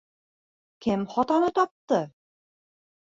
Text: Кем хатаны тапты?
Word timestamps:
Кем 0.85 1.05
хатаны 1.13 1.49
тапты? 1.59 2.01